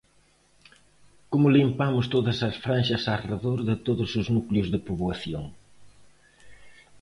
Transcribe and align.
Como 1.31 1.53
limpamos 1.57 2.05
todas 2.15 2.39
as 2.49 2.55
franxas 2.65 3.03
arredor 3.15 3.59
de 3.69 3.75
todos 3.87 4.09
os 4.21 4.27
núcleos 4.35 4.67
de 4.73 4.79
poboación? 4.87 5.45